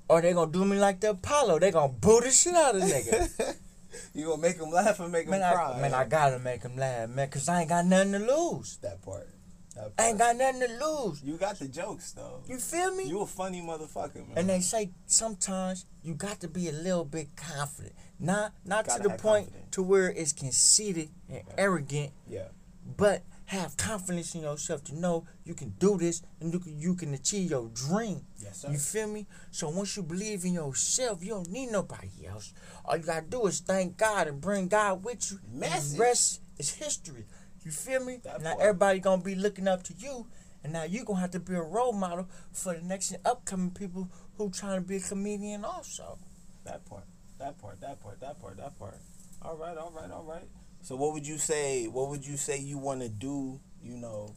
or 0.08 0.22
they 0.22 0.34
gonna 0.34 0.52
do 0.52 0.66
me 0.66 0.78
like 0.78 1.00
the 1.00 1.12
Apollo. 1.12 1.60
They 1.60 1.72
gonna 1.72 1.92
boo 1.92 2.22
the 2.22 2.32
shit 2.32 2.54
out 2.54 2.76
of 2.76 2.84
nigga. 2.84 3.56
you 4.14 4.26
gonna 4.28 4.42
make 4.42 4.58
them 4.58 4.72
laugh 4.72 5.00
or 5.00 5.08
make 5.08 5.26
them 5.26 5.40
man, 5.40 5.54
cry? 5.54 5.80
Man, 5.80 5.94
I 5.94 6.06
gotta 6.06 6.40
make 6.40 6.62
them 6.62 6.76
laugh, 6.78 7.10
man, 7.10 7.30
cause 7.30 7.50
I 7.50 7.62
ain't 7.62 7.70
got 7.70 7.86
nothing 7.86 8.14
to 8.14 8.20
lose. 8.20 8.78
that 8.78 9.02
part. 9.02 9.30
That 9.76 9.92
I 10.00 10.08
ain't 10.08 10.18
got 10.18 10.38
nothing 10.38 10.62
to 10.62 10.86
lose. 10.86 11.22
You 11.22 11.36
got 11.36 11.60
the 11.60 11.68
jokes 11.68 12.14
though. 12.14 12.42
You 12.48 12.58
feel 12.58 12.96
me? 12.96 13.10
You 13.10 13.22
a 13.22 13.26
funny 13.26 13.62
motherfucker, 13.62 14.28
man. 14.28 14.38
and 14.38 14.50
they 14.50 14.62
say 14.62 14.92
sometimes 15.06 15.86
you 16.02 16.14
got 16.14 16.40
to 16.42 16.48
be 16.48 16.70
a 16.70 16.72
little 16.72 17.04
bit 17.04 17.36
confident, 17.36 17.94
not 18.20 18.54
not 18.64 18.86
to 18.86 19.02
the 19.02 19.10
point 19.10 19.48
confidence. 19.48 19.72
to 19.72 19.84
where 19.84 20.10
it's 20.10 20.32
conceited 20.32 21.10
and 21.30 21.42
arrogant, 21.58 22.14
yeah. 22.30 22.48
but 22.96 23.24
have 23.46 23.78
confidence 23.78 24.34
in 24.34 24.42
yourself 24.42 24.84
to 24.86 24.96
know 24.96 25.26
you 25.44 25.54
can 25.54 25.70
do 25.80 25.98
this 25.98 26.24
and 26.40 26.52
you 26.52 26.60
can, 26.60 26.80
you 26.80 26.96
can 26.96 27.14
achieve 27.14 27.52
your 27.52 27.70
dream. 27.70 28.22
Yes, 28.42 28.62
sir. 28.62 28.72
You 28.72 28.78
feel 28.78 29.08
me? 29.08 29.28
So 29.52 29.70
once 29.70 29.96
you 29.96 30.04
believe 30.04 30.46
in 30.46 30.54
yourself, 30.54 31.24
you 31.24 31.30
don't 31.30 31.50
need 31.50 31.72
nobody 31.72 32.26
else. 32.28 32.54
All 32.84 32.98
you 32.98 33.04
gotta 33.04 33.26
do 33.26 33.46
is 33.46 33.60
thank 33.60 33.98
God 33.98 34.28
and 34.28 34.42
bring 34.42 34.68
God 34.68 35.04
with 35.04 35.32
you. 35.32 35.40
Message. 35.52 35.98
the 35.98 36.04
rest 36.04 36.42
is 36.58 36.74
history. 36.74 37.26
You 37.64 37.72
feel 37.72 38.04
me? 38.04 38.20
That 38.24 38.42
now 38.42 38.52
part. 38.52 38.62
everybody 38.62 39.00
gonna 39.00 39.24
be 39.24 39.36
looking 39.36 39.68
up 39.68 39.84
to 39.84 39.94
you, 39.98 40.28
and 40.64 40.74
now 40.74 40.84
you 40.84 41.04
gonna 41.04 41.20
have 41.20 41.32
to 41.32 41.40
be 41.40 41.56
a 41.56 41.62
role 41.62 41.94
model 41.94 42.28
for 42.52 42.74
the 42.74 42.82
next 42.82 43.12
and 43.12 43.26
upcoming 43.26 43.72
people 43.72 44.10
who 44.38 44.50
trying 44.52 44.82
to 44.82 44.88
be 44.88 44.98
a 44.98 45.00
comedian 45.00 45.66
also. 45.66 46.20
That 46.64 46.86
part. 46.86 47.06
That 47.40 47.58
part. 47.58 47.82
That 47.82 48.00
part. 48.00 48.20
That 48.20 48.40
part. 48.40 48.58
That 48.58 48.78
part. 48.78 49.00
All 49.42 49.56
right. 49.58 49.78
All 49.78 49.92
right. 49.92 50.12
All 50.12 50.24
right. 50.24 50.48
So 50.86 50.96
what 50.96 51.14
would 51.14 51.26
you 51.26 51.40
say? 51.40 51.88
What 51.88 52.10
would 52.10 52.24
you 52.28 52.38
say 52.38 52.60
you 52.60 52.78
want 52.78 53.02
to 53.02 53.10
do? 53.10 53.60
You 53.82 53.98
know, 53.98 54.36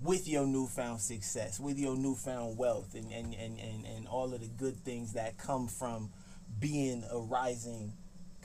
with 0.00 0.28
your 0.28 0.46
newfound 0.46 1.00
success, 1.00 1.58
with 1.58 1.76
your 1.76 1.96
newfound 1.96 2.56
wealth, 2.56 2.94
and 2.94 3.12
and, 3.12 3.34
and, 3.34 3.58
and, 3.58 3.84
and 3.84 4.06
all 4.06 4.32
of 4.32 4.40
the 4.40 4.46
good 4.46 4.76
things 4.84 5.14
that 5.14 5.38
come 5.38 5.66
from 5.66 6.10
being 6.60 7.02
a 7.10 7.18
rising 7.18 7.94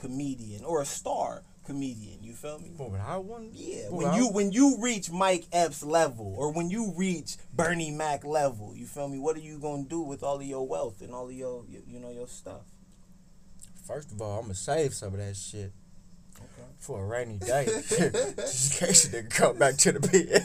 comedian 0.00 0.64
or 0.64 0.82
a 0.82 0.84
star 0.84 1.44
comedian. 1.64 2.18
You 2.24 2.32
feel 2.32 2.58
me? 2.58 2.72
What 2.76 2.90
would 2.90 3.00
I 3.00 3.18
want? 3.18 3.50
Yeah. 3.52 3.90
When 3.90 4.08
I- 4.08 4.16
you 4.16 4.26
when 4.26 4.50
you 4.50 4.78
reach 4.80 5.08
Mike 5.08 5.46
Epps 5.52 5.84
level, 5.84 6.34
or 6.36 6.52
when 6.52 6.70
you 6.70 6.92
reach 6.96 7.36
Bernie 7.54 7.92
Mac 7.92 8.24
level, 8.24 8.74
you 8.74 8.86
feel 8.86 9.06
me? 9.06 9.20
What 9.20 9.36
are 9.36 9.40
you 9.40 9.60
gonna 9.60 9.84
do 9.84 10.00
with 10.00 10.24
all 10.24 10.38
of 10.40 10.42
your 10.42 10.66
wealth 10.66 11.00
and 11.00 11.14
all 11.14 11.28
of 11.28 11.34
your 11.34 11.64
you, 11.68 11.84
you 11.86 12.00
know 12.00 12.10
your 12.10 12.26
stuff? 12.26 12.62
First 13.86 14.10
of 14.10 14.20
all, 14.20 14.38
I'm 14.40 14.46
gonna 14.46 14.54
save 14.56 14.92
some 14.92 15.14
of 15.14 15.20
that 15.20 15.36
shit. 15.36 15.72
For 16.82 17.04
a 17.04 17.06
rainy 17.06 17.36
day, 17.38 17.64
just 17.88 18.82
in 18.82 18.86
case 18.88 19.04
a 19.04 19.08
nigga 19.22 19.30
come 19.30 19.56
back 19.56 19.76
to 19.76 19.92
the 19.92 20.00
bed. 20.10 20.44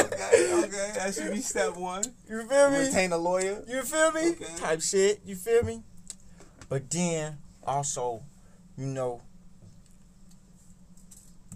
Okay. 0.00 0.64
Okay. 0.64 0.92
That 0.98 1.14
should 1.14 1.32
be 1.32 1.40
step 1.40 1.74
one. 1.76 2.04
you 2.28 2.42
feel 2.46 2.70
me? 2.70 2.78
Retain 2.86 3.12
a 3.12 3.16
lawyer. 3.16 3.62
You 3.66 3.82
feel 3.82 4.12
me? 4.12 4.30
Okay. 4.32 4.44
Type 4.58 4.82
shit. 4.82 5.20
You 5.24 5.34
feel 5.36 5.62
me? 5.62 5.82
But 6.68 6.90
then 6.90 7.38
also, 7.66 8.22
you 8.76 8.86
know, 8.86 9.22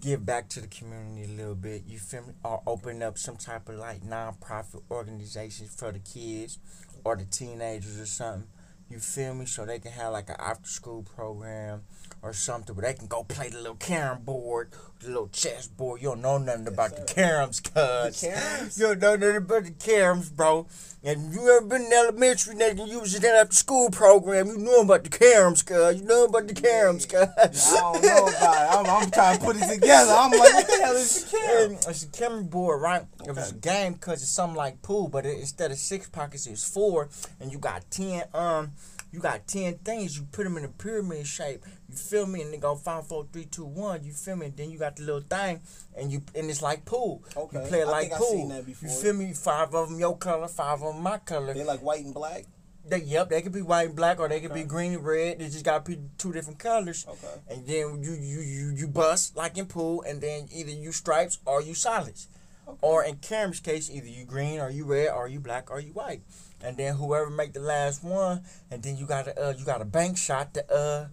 give 0.01 0.25
back 0.25 0.49
to 0.49 0.61
the 0.61 0.67
community 0.67 1.31
a 1.31 1.35
little 1.37 1.55
bit. 1.55 1.83
You 1.87 1.99
feel 1.99 2.23
me? 2.23 2.33
Or 2.43 2.63
open 2.65 3.03
up 3.03 3.19
some 3.19 3.37
type 3.37 3.69
of 3.69 3.75
like 3.75 4.03
non-profit 4.03 4.81
organization 4.89 5.67
for 5.67 5.91
the 5.91 5.99
kids 5.99 6.57
or 7.03 7.15
the 7.15 7.25
teenagers 7.25 7.99
or 7.99 8.07
something. 8.07 8.47
You 8.89 8.97
feel 8.97 9.35
me? 9.35 9.45
So 9.45 9.65
they 9.65 9.77
can 9.77 9.91
have 9.91 10.13
like 10.13 10.29
an 10.29 10.37
after-school 10.39 11.03
program 11.03 11.83
or 12.21 12.33
something 12.33 12.75
where 12.75 12.85
they 12.85 12.93
can 12.93 13.07
go 13.07 13.23
play 13.23 13.49
the 13.49 13.57
little 13.57 13.75
carom 13.75 14.21
board, 14.23 14.71
the 14.99 15.07
little 15.07 15.29
chess 15.29 15.67
board. 15.67 16.01
You 16.01 16.09
don't 16.09 16.21
know 16.21 16.37
nothing 16.37 16.67
about 16.67 16.91
the 16.91 17.07
sir. 17.07 17.13
caroms, 17.15 17.63
cuz. 17.63 18.21
The 18.21 18.27
caroms? 18.27 18.79
You 18.79 18.87
don't 18.87 18.99
know 18.99 19.15
nothing 19.15 19.35
about 19.37 19.63
the 19.63 19.71
caroms, 19.71 20.35
bro. 20.35 20.67
And 21.01 21.33
you 21.33 21.49
ever 21.49 21.65
been 21.65 21.83
in 21.83 21.93
elementary, 21.93 22.55
nigga, 22.55 22.85
you 22.85 22.99
was 22.99 23.15
in 23.15 23.21
that 23.21 23.35
after 23.35 23.55
school 23.55 23.89
program, 23.89 24.47
you 24.47 24.57
know 24.57 24.81
about 24.81 25.05
the 25.05 25.09
caroms, 25.09 25.65
cuz. 25.65 26.01
You 26.01 26.05
know 26.07 26.25
about 26.25 26.47
the 26.47 26.53
caroms, 26.53 27.07
cuz. 27.07 27.73
I 27.73 27.79
don't 27.79 28.03
know 28.03 28.27
about 28.27 28.85
it. 28.85 28.89
I'm, 28.89 29.03
I'm 29.03 29.11
trying 29.11 29.39
to 29.39 29.45
put 29.45 29.55
it 29.55 29.73
together. 29.73 30.11
I'm 30.11 30.31
like, 30.31 30.53
what 30.53 30.67
the 30.67 30.73
hell 30.83 30.95
is 30.95 31.23
the 31.23 31.37
camera? 31.37 31.77
It's 31.87 32.03
a 32.03 32.07
camera 32.07 32.43
board, 32.43 32.81
right? 32.81 33.03
It 33.25 33.33
was 33.33 33.51
a 33.51 33.55
game 33.55 33.93
because 33.93 34.21
it's 34.21 34.31
something 34.31 34.57
like 34.57 34.81
pool, 34.81 35.07
but 35.07 35.25
it, 35.25 35.39
instead 35.39 35.71
of 35.71 35.77
six 35.77 36.09
pockets, 36.09 36.47
it's 36.47 36.67
four, 36.67 37.07
and 37.39 37.51
you 37.53 37.59
got 37.59 37.89
ten. 37.89 38.23
Um, 38.33 38.71
you 39.11 39.19
got 39.19 39.47
ten 39.47 39.75
things. 39.79 40.17
You 40.17 40.27
put 40.31 40.43
them 40.43 40.57
in 40.57 40.65
a 40.65 40.69
pyramid 40.69 41.25
shape. 41.27 41.65
You 41.89 41.95
feel 41.95 42.25
me? 42.27 42.41
And 42.41 42.53
they 42.53 42.57
go 42.57 42.75
five, 42.75 43.07
four, 43.07 43.25
three, 43.33 43.45
two, 43.45 43.65
one. 43.65 44.03
You 44.03 44.13
feel 44.13 44.35
me? 44.35 44.47
And 44.47 44.57
then 44.57 44.69
you 44.69 44.77
got 44.77 44.95
the 44.97 45.03
little 45.03 45.21
thing, 45.21 45.61
and 45.97 46.11
you 46.11 46.21
and 46.35 46.49
it's 46.49 46.61
like 46.61 46.85
pool. 46.85 47.23
Okay. 47.35 47.61
You 47.61 47.67
play 47.67 47.79
it 47.81 47.87
I 47.87 47.91
like 47.91 48.11
pool. 48.11 48.27
seen 48.31 48.49
that 48.49 48.65
before. 48.65 48.89
You 48.89 48.95
feel 48.95 49.13
me? 49.13 49.33
Five 49.33 49.73
of 49.73 49.89
them 49.89 49.99
your 49.99 50.17
color, 50.17 50.47
five 50.47 50.81
of 50.81 50.93
them 50.93 51.01
my 51.03 51.17
color. 51.17 51.53
They 51.53 51.63
like 51.63 51.81
white 51.81 52.03
and 52.05 52.13
black. 52.13 52.45
They, 52.87 53.01
yep, 53.01 53.29
they 53.29 53.41
could 53.43 53.51
be 53.51 53.61
white 53.61 53.87
and 53.87 53.95
black, 53.95 54.19
or 54.19 54.27
they 54.27 54.39
could 54.39 54.49
Okay. 54.51 54.61
be 54.63 54.67
green 54.67 54.93
and 54.93 55.05
red. 55.05 55.37
They 55.39 55.45
just 55.49 55.65
got 55.65 55.85
two 55.85 56.31
different 56.31 56.57
colors. 56.59 57.05
Okay. 57.07 57.27
And 57.49 57.67
then 57.67 58.01
you 58.03 58.13
you 58.13 58.39
you 58.41 58.73
you 58.75 58.87
bust 58.87 59.35
like 59.35 59.57
in 59.57 59.65
pool, 59.67 60.01
and 60.07 60.21
then 60.21 60.47
either 60.51 60.71
you 60.71 60.91
stripes 60.91 61.37
or 61.45 61.61
you 61.61 61.75
solids, 61.75 62.27
Okay. 62.67 62.77
or 62.81 63.03
in 63.03 63.17
carom's 63.17 63.59
case, 63.59 63.89
either 63.91 64.07
you 64.07 64.25
green 64.25 64.59
or 64.59 64.69
you 64.71 64.85
red 64.85 65.09
or 65.09 65.27
you 65.27 65.39
black 65.39 65.69
or 65.69 65.79
you 65.79 65.91
white. 65.93 66.21
And 66.63 66.75
then 66.77 66.95
whoever 66.95 67.29
make 67.29 67.53
the 67.53 67.61
last 67.61 68.03
one, 68.03 68.43
and 68.69 68.83
then 68.83 68.97
you 68.97 69.05
got 69.05 69.25
to 69.25 69.39
uh 69.49 69.53
you 69.57 69.65
got 69.65 69.81
a 69.81 69.85
bank 69.85 70.17
shot 70.17 70.53
the 70.53 70.69
uh 70.71 71.07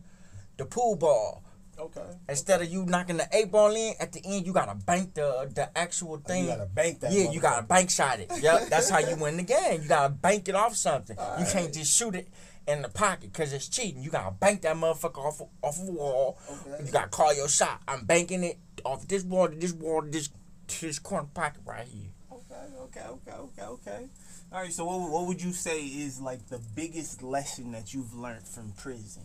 the 0.57 0.65
pool 0.65 0.97
ball. 0.97 1.43
Okay. 1.79 2.01
Instead 2.29 2.63
of 2.63 2.69
you 2.69 2.87
knocking 2.87 3.19
the 3.19 3.29
eight 3.33 3.53
ball 3.53 3.75
in, 3.77 3.93
at 4.01 4.11
the 4.13 4.21
end 4.25 4.47
you 4.47 4.53
gotta 4.53 4.75
bank 4.75 5.15
the 5.15 5.51
the 5.55 5.77
actual 5.79 6.15
Oh, 6.15 6.29
thing. 6.29 6.45
You 6.45 6.51
gotta 6.51 6.67
bank 6.67 7.01
that. 7.01 7.13
Yeah, 7.13 7.31
you 7.31 7.39
gotta 7.41 7.67
bank 7.67 7.91
shot 7.91 8.19
it. 8.19 8.33
Yep, 8.41 8.69
that's 8.71 8.89
how 8.89 8.99
you 8.99 9.15
win 9.21 9.37
the 9.37 9.43
game. 9.43 9.83
You 9.83 9.89
gotta 9.89 10.09
bank 10.15 10.49
it 10.49 10.55
off 10.55 10.75
something. 10.75 11.17
you 11.19 11.23
Alright. 11.23 11.49
can't 11.53 11.73
just 11.75 11.95
shoot 11.95 12.15
it 12.15 12.29
in 12.67 12.81
the 12.83 12.89
pocket 12.89 13.31
because 13.33 13.53
it's 13.53 13.69
cheating. 13.69 14.03
You 14.03 14.11
gotta 14.11 14.35
bank 14.35 14.63
that 14.63 14.75
motherfucker 14.75 15.19
off 15.19 15.43
off 15.63 15.79
a 15.79 15.93
wall. 15.93 16.39
Okay. 16.51 16.87
You 16.87 16.91
gotta 16.91 17.09
call 17.09 17.35
your 17.35 17.49
shot. 17.49 17.83
I'm 17.87 18.05
banking 18.07 18.43
it 18.43 18.59
off 18.85 19.07
this 19.07 19.23
wall 19.23 19.49
to 19.49 19.55
this 19.55 19.73
wall 19.75 20.01
to 20.03 20.09
this 20.09 20.31
to 20.69 20.87
this 20.87 20.99
corner 20.99 21.29
pocket 21.35 21.61
right 21.67 21.87
here. 21.87 22.09
Okay, 22.33 22.55
okay, 22.81 23.03
okay, 23.07 23.33
okay, 23.37 23.63
okay. 23.63 24.07
All 24.53 24.61
right. 24.61 24.73
So, 24.73 24.85
what, 24.85 25.11
what 25.11 25.27
would 25.27 25.43
you 25.43 25.53
say 25.53 25.81
is 25.85 26.21
like 26.21 26.49
the 26.49 26.61
biggest 26.75 27.23
lesson 27.23 27.73
that 27.73 27.93
you've 27.93 28.15
learned 28.15 28.47
from 28.47 28.73
prison? 28.73 29.23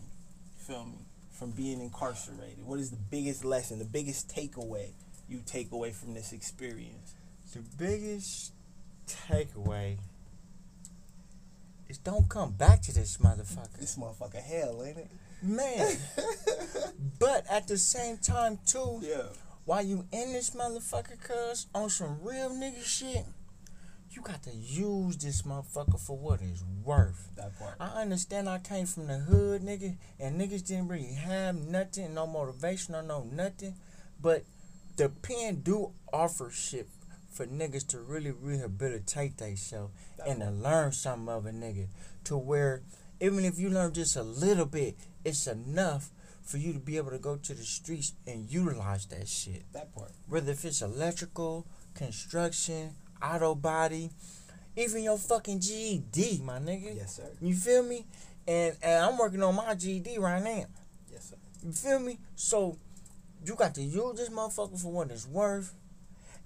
Feel 0.66 0.84
me? 0.84 0.98
From 1.32 1.50
being 1.50 1.80
incarcerated. 1.80 2.64
What 2.64 2.78
is 2.78 2.90
the 2.90 2.98
biggest 3.10 3.44
lesson? 3.44 3.78
The 3.78 3.84
biggest 3.84 4.28
takeaway 4.34 4.90
you 5.28 5.40
take 5.44 5.72
away 5.72 5.90
from 5.90 6.14
this 6.14 6.32
experience? 6.32 7.14
The 7.52 7.60
biggest 7.78 8.52
takeaway 9.06 9.96
is 11.88 11.98
don't 11.98 12.28
come 12.28 12.52
back 12.52 12.82
to 12.82 12.94
this 12.94 13.16
motherfucker. 13.16 13.78
This 13.78 13.96
motherfucker 13.96 14.42
hell, 14.42 14.82
ain't 14.84 14.98
it? 14.98 15.10
Man. 15.42 15.96
but 17.18 17.44
at 17.50 17.66
the 17.66 17.76
same 17.78 18.18
time 18.18 18.58
too, 18.66 19.00
Yeah. 19.02 19.22
while 19.64 19.82
you 19.84 20.06
in 20.12 20.32
this 20.32 20.50
motherfucker, 20.50 21.20
cuz, 21.20 21.66
on 21.74 21.90
some 21.90 22.18
real 22.22 22.50
nigga 22.50 22.82
shit, 22.84 23.24
you 24.14 24.22
got 24.22 24.42
to 24.44 24.50
use 24.52 25.16
this 25.16 25.42
motherfucker 25.42 25.98
for 25.98 26.16
what 26.16 26.40
it's 26.42 26.62
worth. 26.84 27.30
That 27.36 27.58
part. 27.58 27.76
I 27.80 28.02
understand 28.02 28.48
I 28.48 28.58
came 28.58 28.86
from 28.86 29.06
the 29.06 29.18
hood, 29.18 29.62
nigga, 29.62 29.96
and 30.20 30.40
niggas 30.40 30.66
didn't 30.66 30.88
really 30.88 31.14
have 31.14 31.56
nothing, 31.56 32.14
no 32.14 32.26
motivation 32.26 32.94
or 32.94 33.02
no 33.02 33.24
nothing. 33.24 33.74
But 34.20 34.44
the 34.96 35.08
pen 35.08 35.62
do 35.62 35.92
offer 36.12 36.50
shit 36.50 36.88
for 37.30 37.46
niggas 37.46 37.86
to 37.88 38.00
really 38.00 38.30
rehabilitate 38.30 39.38
themselves 39.38 39.94
and 40.26 40.40
to 40.40 40.50
learn 40.50 40.92
something 40.92 41.32
of 41.32 41.46
a 41.46 41.50
nigga. 41.50 41.86
To 42.24 42.36
where 42.36 42.82
even 43.20 43.44
if 43.44 43.58
you 43.58 43.70
learn 43.70 43.92
just 43.92 44.16
a 44.16 44.22
little 44.22 44.66
bit, 44.66 44.96
it's 45.24 45.46
enough 45.46 46.10
for 46.42 46.58
you 46.58 46.72
to 46.72 46.78
be 46.78 46.96
able 46.96 47.10
to 47.10 47.18
go 47.18 47.36
to 47.36 47.54
the 47.54 47.62
streets 47.62 48.12
and 48.26 48.50
utilize 48.50 49.06
that 49.06 49.28
shit. 49.28 49.62
That 49.72 49.94
part. 49.94 50.12
Whether 50.28 50.52
if 50.52 50.64
it's 50.64 50.82
electrical, 50.82 51.66
construction, 51.94 52.96
auto 53.22 53.54
body, 53.54 54.10
even 54.76 55.02
your 55.02 55.18
fucking 55.18 55.60
GED, 55.60 56.40
my 56.44 56.58
nigga. 56.58 56.96
Yes, 56.96 57.16
sir. 57.16 57.30
You 57.40 57.54
feel 57.54 57.82
me? 57.82 58.06
And 58.46 58.76
and 58.82 59.04
I'm 59.04 59.18
working 59.18 59.42
on 59.42 59.54
my 59.54 59.74
GED 59.74 60.18
right 60.18 60.42
now. 60.42 60.64
Yes, 61.10 61.30
sir. 61.30 61.36
You 61.64 61.72
feel 61.72 61.98
me? 61.98 62.18
So 62.34 62.78
you 63.44 63.54
got 63.54 63.74
to 63.76 63.82
use 63.82 64.16
this 64.16 64.28
motherfucker 64.28 64.80
for 64.80 64.92
what 64.92 65.10
it's 65.10 65.26
worth, 65.26 65.74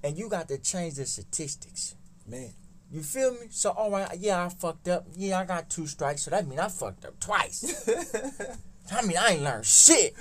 and 0.02 0.16
you 0.18 0.28
got 0.28 0.48
to 0.48 0.58
change 0.58 0.94
the 0.94 1.06
statistics. 1.06 1.94
Man. 2.26 2.52
You 2.90 3.02
feel 3.02 3.32
me? 3.32 3.48
So 3.50 3.70
all 3.70 3.90
right, 3.90 4.08
yeah, 4.18 4.44
I 4.44 4.48
fucked 4.48 4.88
up. 4.88 5.06
Yeah, 5.16 5.40
I 5.40 5.44
got 5.44 5.68
two 5.68 5.86
strikes, 5.86 6.22
so 6.22 6.30
that 6.30 6.46
mean 6.46 6.60
I 6.60 6.68
fucked 6.68 7.04
up 7.04 7.18
twice. 7.18 7.88
I 8.92 9.02
mean 9.02 9.16
I 9.18 9.32
ain't 9.32 9.42
learned 9.42 9.66
shit. 9.66 10.14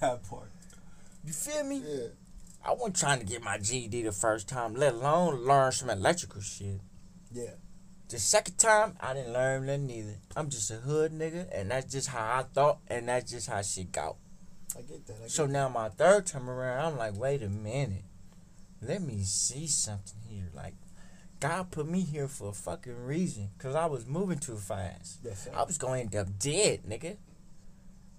that 0.00 0.26
part. 0.28 0.50
You 1.24 1.32
feel 1.32 1.64
me? 1.64 1.82
Yeah. 1.86 2.06
I 2.66 2.72
wasn't 2.72 2.96
trying 2.96 3.20
to 3.20 3.24
get 3.24 3.44
my 3.44 3.58
GED 3.58 4.02
the 4.02 4.10
first 4.10 4.48
time, 4.48 4.74
let 4.74 4.94
alone 4.94 5.44
learn 5.44 5.70
some 5.70 5.88
electrical 5.88 6.40
shit. 6.40 6.80
Yeah. 7.32 7.52
The 8.08 8.18
second 8.18 8.56
time, 8.56 8.96
I 8.98 9.14
didn't 9.14 9.32
learn 9.32 9.66
nothing 9.66 9.90
either. 9.90 10.16
I'm 10.34 10.50
just 10.50 10.72
a 10.72 10.74
hood 10.74 11.12
nigga, 11.12 11.46
and 11.52 11.70
that's 11.70 11.92
just 11.92 12.08
how 12.08 12.38
I 12.38 12.42
thought, 12.42 12.78
and 12.88 13.08
that's 13.08 13.30
just 13.30 13.48
how 13.48 13.62
shit 13.62 13.92
got. 13.92 14.16
I 14.76 14.82
get 14.82 15.06
that. 15.06 15.16
I 15.16 15.22
get 15.22 15.30
So 15.30 15.46
now 15.46 15.68
my 15.68 15.90
third 15.90 16.26
time 16.26 16.50
around, 16.50 16.84
I'm 16.84 16.98
like, 16.98 17.16
wait 17.16 17.44
a 17.44 17.48
minute. 17.48 18.04
Let 18.82 19.00
me 19.00 19.22
see 19.22 19.68
something 19.68 20.18
here. 20.28 20.48
Like, 20.52 20.74
God 21.38 21.70
put 21.70 21.88
me 21.88 22.00
here 22.00 22.26
for 22.26 22.48
a 22.48 22.52
fucking 22.52 23.04
reason. 23.04 23.50
Because 23.56 23.76
I 23.76 23.86
was 23.86 24.06
moving 24.06 24.38
too 24.38 24.56
fast. 24.56 25.20
Yes. 25.24 25.48
I 25.54 25.62
was 25.62 25.78
going 25.78 26.08
to 26.08 26.18
end 26.18 26.28
up 26.28 26.38
dead, 26.38 26.80
nigga. 26.82 27.16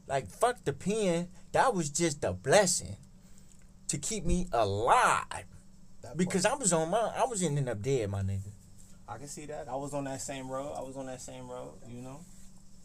Like, 0.08 0.30
fuck 0.30 0.64
the 0.64 0.74
pen. 0.74 1.28
That 1.52 1.74
was 1.74 1.90
just 1.90 2.24
a 2.24 2.32
blessing 2.32 2.96
to 3.88 3.98
keep 3.98 4.26
me 4.26 4.48
alive. 4.52 5.46
Because 6.16 6.46
I 6.46 6.54
was 6.56 6.72
on 6.74 6.90
my, 6.90 7.12
I 7.16 7.26
was 7.26 7.44
ending 7.44 7.68
up 7.68 7.82
dead, 7.82 8.10
my 8.10 8.22
nigga. 8.22 8.52
I 9.10 9.18
can 9.18 9.28
see 9.28 9.46
that. 9.48 9.68
I 9.70 9.76
was 9.76 9.94
on 9.94 10.04
that 10.06 10.22
same 10.22 10.50
road. 10.50 10.74
I 10.78 10.82
was 10.82 10.98
on 10.98 11.06
that 11.08 11.22
same 11.22 11.50
road. 11.50 11.74
You 11.88 12.02
know, 12.02 12.20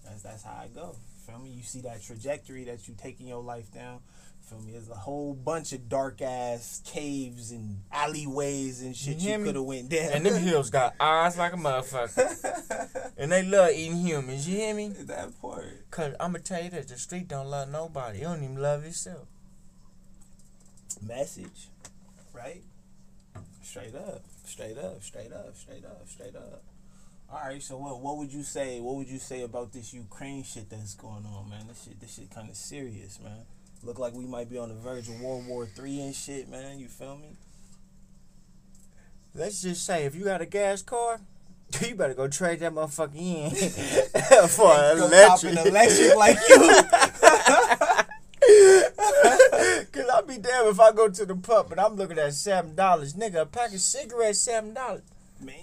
that's 0.04 0.22
that's 0.22 0.42
how 0.44 0.52
I 0.52 0.68
go. 0.68 0.96
Feel 1.26 1.38
me? 1.38 1.50
You 1.50 1.62
see 1.62 1.80
that 1.82 2.02
trajectory 2.02 2.64
that 2.64 2.88
you 2.88 2.94
taking 2.96 3.26
your 3.28 3.42
life 3.42 3.72
down. 3.72 4.00
Feel 4.42 4.60
me? 4.60 4.72
There's 4.72 4.88
a 4.88 4.94
whole 4.94 5.34
bunch 5.34 5.72
of 5.72 5.88
dark 5.88 6.20
ass 6.20 6.82
caves 6.84 7.52
and 7.52 7.80
alleyways 7.92 8.82
and 8.82 8.94
shit 8.94 9.18
You 9.18 9.30
you 9.38 9.44
could 9.44 9.54
have 9.54 9.64
went 9.64 9.88
down. 9.88 10.10
And 10.12 10.26
them 10.26 10.42
hills 10.42 10.70
got 10.70 10.94
eyes 11.00 11.38
like 11.38 11.52
a 11.52 11.56
motherfucker. 11.56 13.12
and 13.16 13.30
they 13.30 13.44
love 13.44 13.70
eating 13.70 13.98
humans, 13.98 14.48
you 14.48 14.56
hear 14.58 14.74
me? 14.74 14.88
that 14.88 15.40
part. 15.40 15.90
Cause 15.90 16.14
I'ma 16.18 16.38
tell 16.42 16.62
you 16.62 16.70
this, 16.70 16.86
the 16.86 16.98
street 16.98 17.28
don't 17.28 17.46
love 17.46 17.68
nobody. 17.68 18.18
It 18.20 18.22
don't 18.24 18.42
even 18.42 18.60
love 18.60 18.84
itself. 18.84 19.28
Message, 21.00 21.68
right? 22.34 22.62
Straight 23.62 23.94
up, 23.94 24.22
straight 24.44 24.76
up, 24.76 25.02
straight 25.02 25.32
up, 25.32 25.56
straight 25.56 25.84
up, 25.84 26.08
straight 26.08 26.36
up. 26.36 26.62
All 27.30 27.40
right, 27.44 27.62
so 27.62 27.78
what 27.78 28.00
what 28.00 28.18
would 28.18 28.32
you 28.32 28.42
say? 28.42 28.80
What 28.80 28.96
would 28.96 29.08
you 29.08 29.18
say 29.18 29.42
about 29.42 29.72
this 29.72 29.94
Ukraine 29.94 30.42
shit 30.42 30.68
that's 30.68 30.94
going 30.94 31.24
on, 31.24 31.48
man? 31.48 31.68
This 31.68 31.84
shit, 31.84 32.00
this 32.00 32.14
shit 32.16 32.30
kind 32.30 32.50
of 32.50 32.56
serious, 32.56 33.18
man. 33.22 33.46
Look 33.82 33.98
like 33.98 34.12
we 34.14 34.26
might 34.26 34.50
be 34.50 34.58
on 34.58 34.68
the 34.68 34.74
verge 34.74 35.08
of 35.08 35.20
World 35.20 35.46
War 35.46 35.64
Three 35.66 36.00
and 36.00 36.14
shit, 36.14 36.48
man. 36.48 36.78
You 36.78 36.88
feel 36.88 37.16
me? 37.16 37.36
let's 39.34 39.62
just 39.62 39.84
say 39.84 40.04
if 40.04 40.14
you 40.14 40.24
got 40.24 40.40
a 40.40 40.46
gas 40.46 40.82
car, 40.82 41.20
you 41.80 41.94
better 41.94 42.14
go 42.14 42.28
trade 42.28 42.60
that 42.60 42.72
motherfucker 42.72 43.16
in 43.16 43.50
for 44.48 44.72
an 44.72 44.98
electric. 44.98 45.66
electric 45.66 46.16
like 46.16 46.38
you. 46.48 46.58
Cause 49.92 50.04
I'll 50.12 50.22
be 50.26 50.38
damn 50.38 50.61
if 50.72 50.80
I 50.80 50.92
go 50.92 51.08
to 51.08 51.24
the 51.26 51.36
pub 51.36 51.70
and 51.70 51.80
I'm 51.80 51.94
looking 51.96 52.18
at 52.18 52.34
seven 52.34 52.74
dollars, 52.74 53.14
nigga. 53.14 53.42
A 53.42 53.46
pack 53.46 53.72
of 53.72 53.80
cigarettes 53.80 54.40
seven 54.40 54.74
dollars. 54.74 55.02
man, 55.40 55.54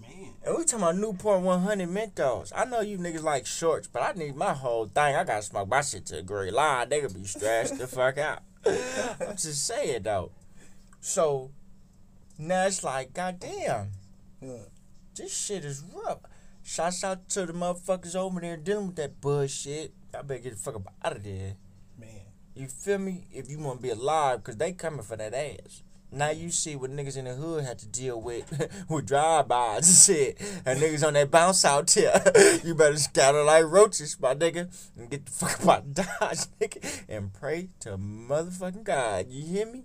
man. 0.00 0.32
And 0.44 0.56
we 0.58 0.64
talking 0.64 0.80
about 0.82 0.96
Newport 0.96 1.40
100 1.40 1.88
Menthols. 1.88 2.52
I 2.54 2.64
know 2.64 2.80
you 2.80 2.98
niggas 2.98 3.22
like 3.22 3.46
shorts, 3.46 3.86
but 3.88 4.02
I 4.02 4.12
need 4.12 4.36
my 4.36 4.52
whole 4.52 4.86
thing. 4.86 5.14
I 5.16 5.24
gotta 5.24 5.42
smoke 5.42 5.68
my 5.68 5.80
shit 5.80 6.06
to 6.06 6.18
a 6.18 6.22
great 6.22 6.52
line. 6.52 6.88
They 6.88 7.00
could 7.00 7.14
be 7.14 7.24
stressed 7.24 7.78
the 7.78 7.86
fuck 7.86 8.18
out. 8.18 8.40
I'm 8.66 9.36
just 9.36 9.66
saying 9.66 10.02
though. 10.02 10.32
So 11.00 11.50
now 12.38 12.66
it's 12.66 12.82
like, 12.82 13.12
goddamn, 13.14 13.90
Yeah. 14.40 14.56
this 15.14 15.36
shit 15.36 15.64
is 15.64 15.82
rough. 15.94 16.18
Shouts 16.62 17.04
out 17.04 17.28
to 17.30 17.44
the 17.46 17.52
motherfuckers 17.52 18.16
over 18.16 18.40
there 18.40 18.56
dealing 18.56 18.86
with 18.88 18.96
that 18.96 19.20
bullshit. 19.20 19.92
Y'all 20.12 20.22
better 20.22 20.40
get 20.40 20.52
the 20.54 20.58
fuck 20.58 20.76
up 20.76 20.92
out 21.04 21.16
of 21.16 21.22
there. 21.22 21.56
Man, 21.98 22.20
You 22.54 22.68
feel 22.68 22.98
me? 22.98 23.26
If 23.32 23.50
you 23.50 23.58
want 23.58 23.78
to 23.78 23.82
be 23.82 23.90
alive, 23.90 24.38
because 24.38 24.56
they 24.56 24.72
coming 24.72 25.02
for 25.02 25.16
that 25.16 25.34
ass. 25.34 25.82
Now 26.12 26.30
you 26.30 26.50
see 26.50 26.76
what 26.76 26.92
niggas 26.92 27.16
in 27.16 27.24
the 27.24 27.34
hood 27.34 27.64
had 27.64 27.80
to 27.80 27.88
deal 27.88 28.20
with 28.20 28.48
with 28.88 29.06
drive-bys 29.06 29.88
and 29.88 30.16
shit. 30.16 30.62
And 30.64 30.80
niggas 30.80 31.04
on 31.04 31.14
that 31.14 31.32
bounce 31.32 31.64
out 31.64 31.88
there. 31.88 32.22
you 32.64 32.76
better 32.76 32.96
scatter 32.96 33.42
like 33.42 33.64
roaches, 33.64 34.16
my 34.20 34.34
nigga. 34.36 34.68
And 34.96 35.10
get 35.10 35.26
the 35.26 35.32
fuck 35.32 35.60
up 35.62 35.68
out 35.68 35.94
Dodge, 35.94 36.46
nigga. 36.60 37.02
And 37.08 37.32
pray 37.32 37.70
to 37.80 37.98
motherfucking 37.98 38.84
God. 38.84 39.26
You 39.28 39.44
hear 39.44 39.66
me? 39.66 39.84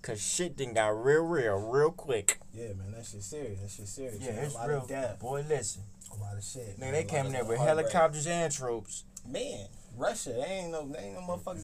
Cause 0.00 0.22
shit 0.22 0.56
then 0.58 0.74
got 0.74 0.88
real, 0.88 1.22
real, 1.22 1.56
real 1.56 1.90
quick. 1.90 2.38
yeah, 2.52 2.68
man. 2.74 2.92
That 2.92 3.06
shit 3.06 3.22
serious. 3.22 3.60
That 3.60 3.70
shit 3.70 3.88
serious. 3.88 4.20
man. 4.20 4.44
a 4.44 4.52
lot 4.52 4.70
of 4.70 4.86
death. 4.86 5.18
Boy, 5.18 5.44
listen. 5.48 5.82
A 6.12 6.22
lot 6.22 6.36
of 6.36 6.44
shit. 6.44 6.76
Nigga, 6.76 6.80
man. 6.80 6.92
they 6.92 7.04
came 7.04 7.26
of 7.26 7.32
there 7.32 7.44
with 7.44 7.58
helicopters 7.58 8.26
and 8.26 8.52
troops. 8.52 9.04
Man, 9.26 9.66
Russia. 9.96 10.34
They 10.34 10.44
ain't 10.44 10.72
no. 10.72 10.86
They 10.86 10.98
ain't 10.98 11.14
no 11.14 11.20
motherfuckers 11.20 11.44